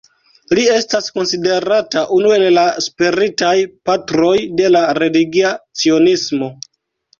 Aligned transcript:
Li 0.59 0.61
estas 0.77 1.09
konsiderata 1.17 2.03
unu 2.15 2.31
el 2.37 2.47
la 2.55 2.63
spiritaj 2.87 3.53
patroj 3.91 4.33
de 4.63 4.75
la 4.79 4.83
religia 5.03 5.55
cionismo. 5.85 6.53